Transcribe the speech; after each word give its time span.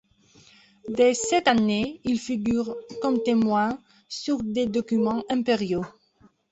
Dès 0.89 1.13
cette 1.13 1.47
année, 1.47 2.01
il 2.05 2.19
figure, 2.19 2.75
comme 3.03 3.21
témoin, 3.21 3.79
sur 4.09 4.41
des 4.41 4.65
documents 4.65 5.23
impériaux. 5.29 5.85